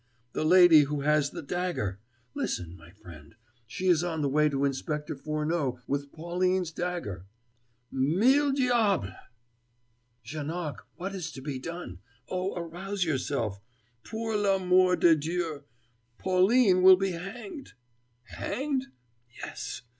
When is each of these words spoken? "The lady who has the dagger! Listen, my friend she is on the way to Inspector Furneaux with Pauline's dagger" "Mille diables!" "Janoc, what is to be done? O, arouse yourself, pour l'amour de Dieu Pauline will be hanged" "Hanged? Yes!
"The 0.33 0.43
lady 0.43 0.85
who 0.85 1.01
has 1.01 1.29
the 1.29 1.43
dagger! 1.43 1.99
Listen, 2.33 2.75
my 2.75 2.89
friend 2.89 3.35
she 3.67 3.85
is 3.85 4.03
on 4.03 4.23
the 4.23 4.27
way 4.29 4.49
to 4.49 4.65
Inspector 4.65 5.15
Furneaux 5.17 5.79
with 5.85 6.11
Pauline's 6.11 6.71
dagger" 6.71 7.27
"Mille 8.19 8.51
diables!" 8.51 9.13
"Janoc, 10.25 10.79
what 10.95 11.13
is 11.13 11.31
to 11.33 11.41
be 11.43 11.59
done? 11.59 11.99
O, 12.29 12.55
arouse 12.55 13.03
yourself, 13.03 13.61
pour 14.03 14.35
l'amour 14.35 14.95
de 14.95 15.15
Dieu 15.15 15.65
Pauline 16.17 16.81
will 16.81 16.97
be 16.97 17.11
hanged" 17.11 17.73
"Hanged? 18.23 18.87
Yes! 19.43 19.83